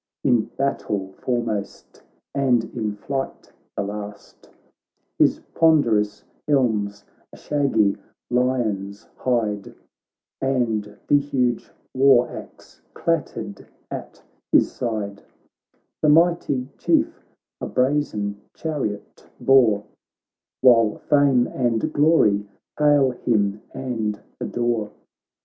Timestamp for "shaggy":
7.37-7.97